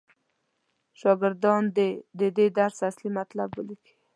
شاګردان 0.99 1.63
دې 1.77 1.89
د 2.19 2.21
دې 2.37 2.47
درس 2.57 2.77
اصلي 2.89 3.09
مطلب 3.19 3.49
ولیکي. 3.53 3.93